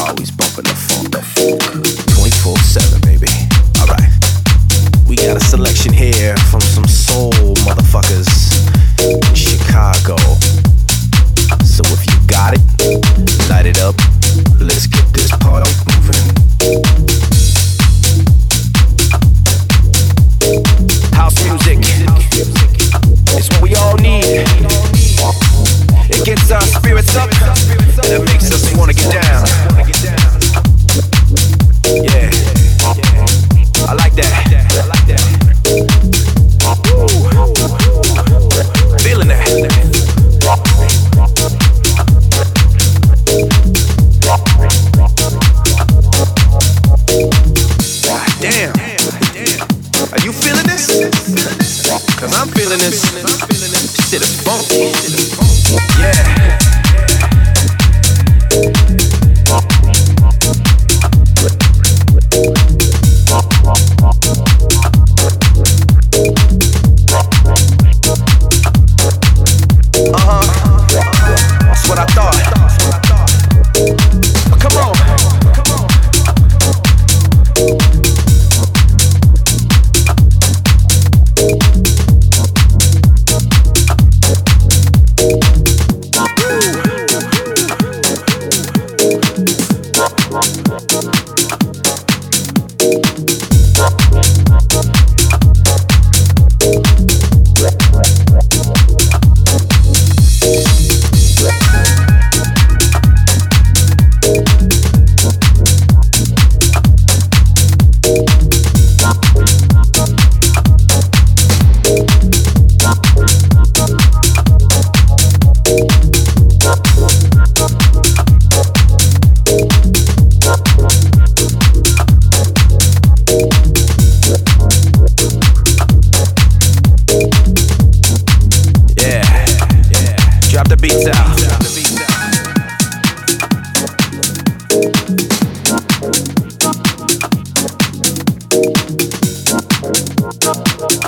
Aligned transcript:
Always 0.00 0.30
bumping 0.30 0.64
the 0.64 0.74
funk, 0.74 1.12
24 2.16 2.56
7, 2.58 3.00
baby. 3.02 3.28
Alright. 3.78 4.10
We 5.06 5.16
got 5.16 5.36
a 5.36 5.40
selection 5.40 5.92
here 5.92 6.36
from 6.50 6.60
some 6.60 6.86
soul 6.86 7.32
motherfuckers. 7.66 8.19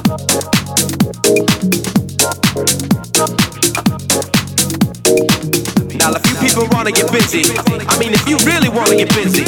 Now, 0.02 0.18
a 6.10 6.18
few 6.18 6.34
people 6.42 6.66
want 6.74 6.88
to 6.88 6.92
get 6.92 7.06
busy. 7.12 7.44
I 7.86 7.94
mean, 7.98 8.10
if 8.10 8.26
you 8.26 8.36
really 8.42 8.68
want 8.68 8.90
to 8.90 8.96
get 8.96 9.14
busy, 9.14 9.44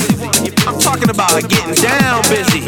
I'm 0.69 0.79
talking 0.79 1.11
about 1.11 1.43
getting 1.49 1.75
down 1.83 2.23
busy. 2.31 2.63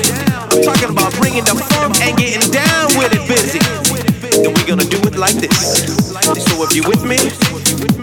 I'm 0.51 0.63
talking 0.67 0.91
about 0.91 1.15
bringing 1.15 1.45
the 1.45 1.55
funk 1.55 2.03
and 2.03 2.19
getting 2.19 2.51
down 2.51 2.91
with 2.99 3.15
it 3.15 3.23
busy. 3.31 3.63
And 4.43 4.51
we're 4.57 4.67
gonna 4.67 4.91
do 4.91 4.99
it 5.07 5.15
like 5.15 5.37
this. 5.37 5.87
So 6.27 6.67
if 6.67 6.75
you're 6.75 6.89
with 6.89 7.05
me, 7.05 7.19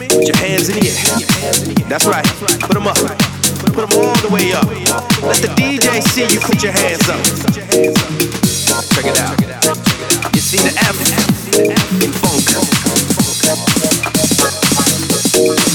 put 0.07 0.23
your 0.23 0.37
hands 0.37 0.69
in 0.69 0.79
the 0.79 0.87
air. 0.87 0.95
That's 1.89 2.05
right. 2.05 2.23
Put 2.61 2.73
them 2.73 2.87
up. 2.87 2.95
Put 2.95 3.89
them 3.89 3.99
all 3.99 4.15
the 4.23 4.29
way 4.31 4.53
up. 4.53 4.65
Let 5.21 5.41
the 5.41 5.49
DJ 5.59 6.01
see 6.01 6.23
you 6.33 6.39
put 6.39 6.63
your 6.63 6.71
hands 6.71 7.09
up. 7.09 7.19
Check 8.73 9.05
it 9.05 9.19
out. 9.19 9.37
You 10.33 10.41
see 10.41 10.57
the 10.57 10.73
F 10.81 10.97
in 12.01 12.11
funk. 12.11 12.41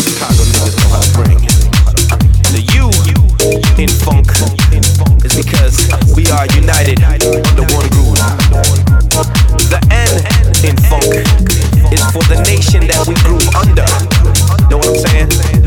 Chicago 0.02 0.42
niggas 0.50 0.74
the 2.50 2.62
U 2.74 2.90
in 3.78 3.88
funk 3.88 4.26
is 5.24 5.36
because 5.36 5.86
we 6.16 6.26
are 6.26 6.46
united 6.56 6.98
under 7.04 7.62
one 7.72 7.88
groove. 7.94 8.18
The 9.70 9.78
N 9.94 10.10
in 10.66 10.76
funk 10.90 11.14
is 11.92 12.02
for 12.10 12.24
the 12.26 12.42
nation 12.50 12.86
that 12.88 13.06
we 13.06 13.14
under. 13.54 13.86
Know 14.68 14.78
what 14.78 14.88
I'm 14.88 14.96
saying? 15.06 15.57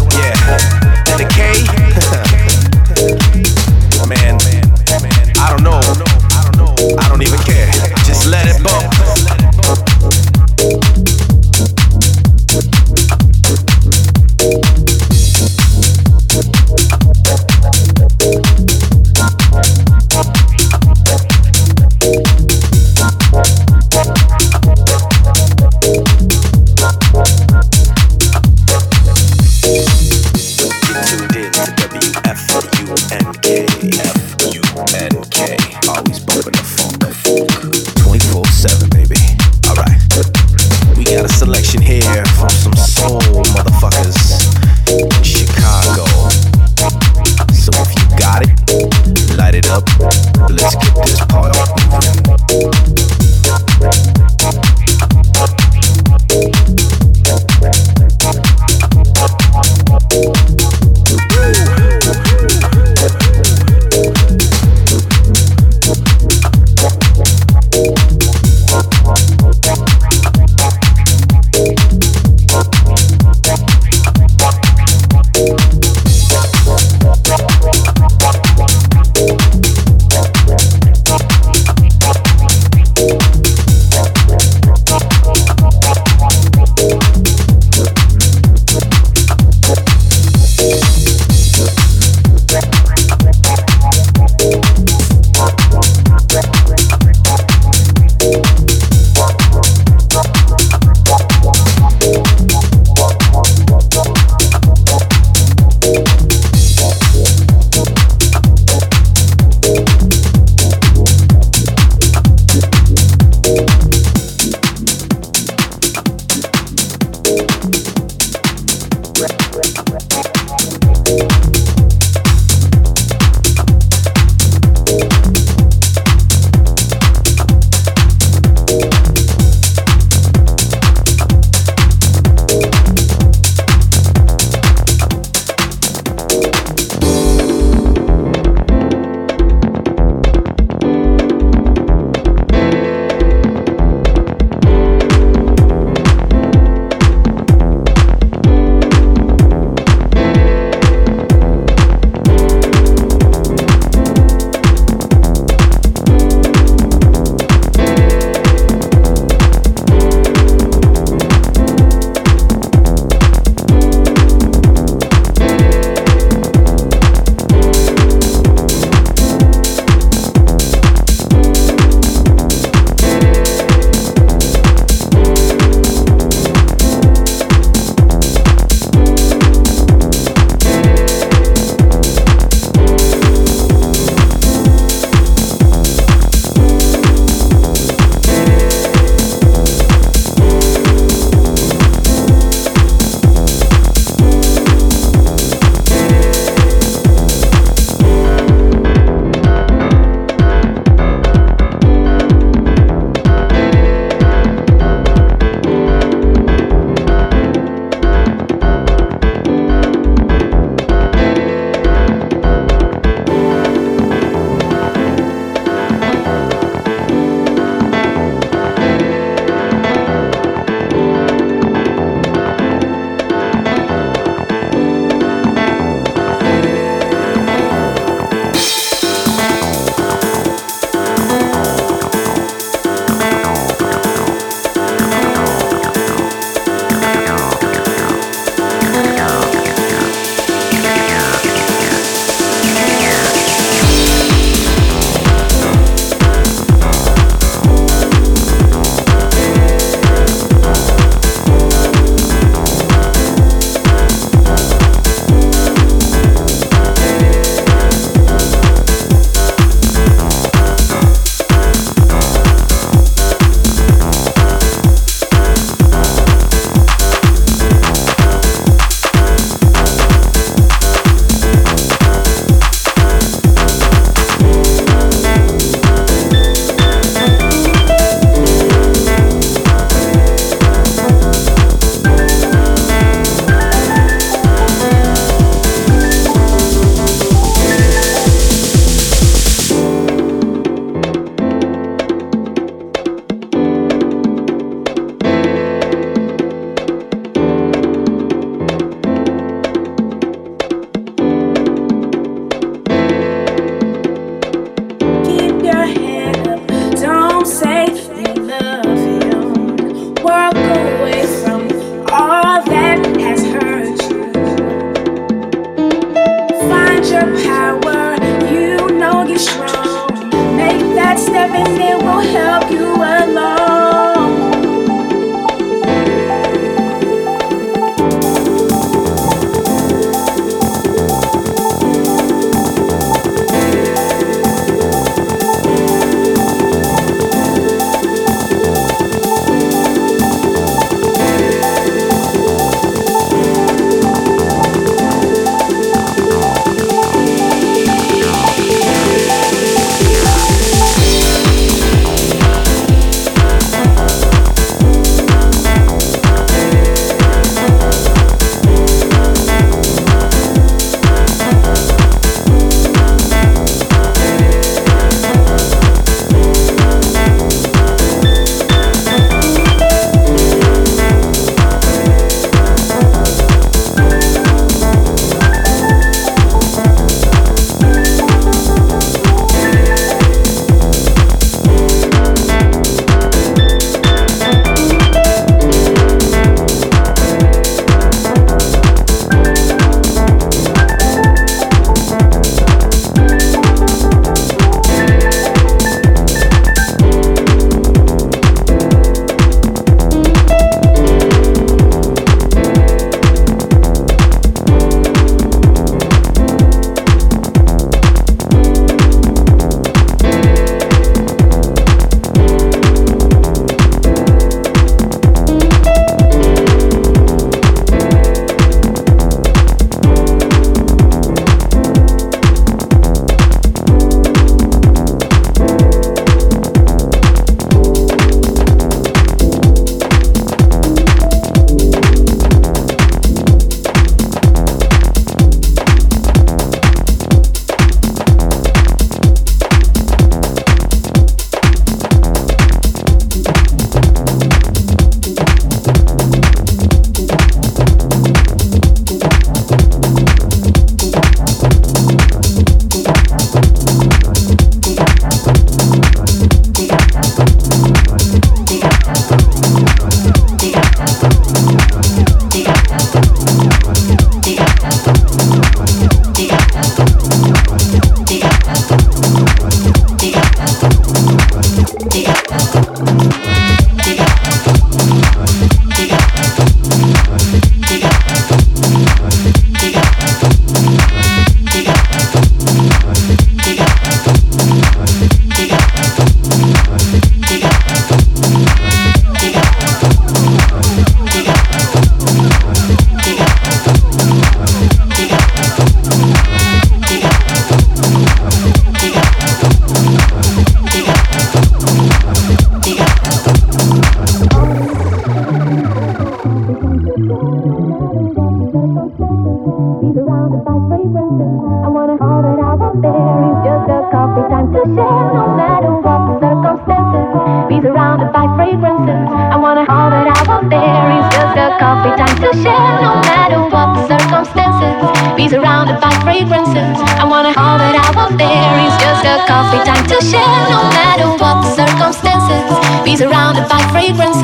Got 529.86 530.08
to 530.10 530.20
share 530.22 530.62
no 530.70 530.82
matter 530.94 531.28
what 531.41 531.62
the 531.64 531.72
circumstances. 531.74 532.64
Be 533.03 533.16
surrounded 533.18 533.68
by 533.68 533.82
fragrance 533.91 534.41